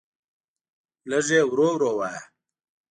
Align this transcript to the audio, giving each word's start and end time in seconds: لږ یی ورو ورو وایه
لږ 1.09 1.27
یی 1.35 1.41
ورو 1.47 1.67
ورو 1.75 1.91
وایه 1.97 2.21